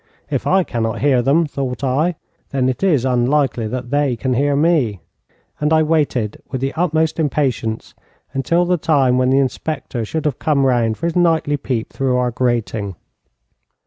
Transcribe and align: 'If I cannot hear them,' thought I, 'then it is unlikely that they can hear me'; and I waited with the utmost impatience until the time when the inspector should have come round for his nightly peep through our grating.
'If 0.31 0.47
I 0.47 0.63
cannot 0.63 1.01
hear 1.01 1.21
them,' 1.21 1.45
thought 1.45 1.83
I, 1.83 2.15
'then 2.49 2.69
it 2.69 2.81
is 2.81 3.05
unlikely 3.05 3.67
that 3.67 3.91
they 3.91 4.15
can 4.15 4.33
hear 4.33 4.55
me'; 4.55 4.99
and 5.59 5.71
I 5.71 5.83
waited 5.83 6.41
with 6.49 6.59
the 6.59 6.73
utmost 6.73 7.19
impatience 7.19 7.93
until 8.33 8.65
the 8.65 8.77
time 8.77 9.19
when 9.19 9.29
the 9.29 9.37
inspector 9.37 10.03
should 10.03 10.25
have 10.25 10.39
come 10.39 10.65
round 10.65 10.97
for 10.97 11.05
his 11.05 11.15
nightly 11.15 11.55
peep 11.55 11.93
through 11.93 12.17
our 12.17 12.31
grating. 12.31 12.95